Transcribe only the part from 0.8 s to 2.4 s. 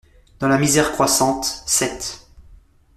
croissante (sept.